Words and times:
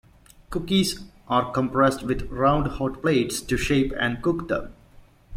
Cookies 0.49 0.99
are 1.27 1.51
compressed 1.51 2.01
with 2.01 2.23
round 2.31 2.65
hot 2.79 3.03
plates 3.03 3.39
to 3.39 3.55
shape 3.55 3.93
and 3.99 4.19
cook 4.23 4.47
them. 4.47 4.73